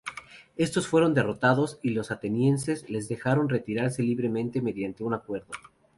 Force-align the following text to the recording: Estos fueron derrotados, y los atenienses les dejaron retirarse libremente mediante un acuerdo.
Estos 0.57 0.87
fueron 0.87 1.13
derrotados, 1.13 1.77
y 1.83 1.91
los 1.91 2.09
atenienses 2.09 2.89
les 2.89 3.07
dejaron 3.07 3.49
retirarse 3.49 4.01
libremente 4.01 4.59
mediante 4.59 5.03
un 5.03 5.13
acuerdo. 5.13 5.51